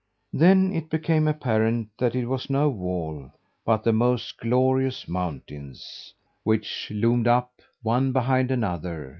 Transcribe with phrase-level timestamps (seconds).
[0.33, 3.31] Then it became apparent that it was no wall,
[3.63, 9.09] but the most glorious mountains, which loomed up one behind another.